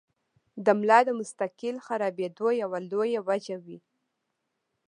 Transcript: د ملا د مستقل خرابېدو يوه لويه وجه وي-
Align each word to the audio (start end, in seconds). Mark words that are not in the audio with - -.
د 0.65 0.67
ملا 0.79 0.99
د 1.05 1.09
مستقل 1.19 1.75
خرابېدو 1.85 2.47
يوه 2.61 2.79
لويه 2.89 3.19
وجه 3.29 3.55
وي- 3.65 3.77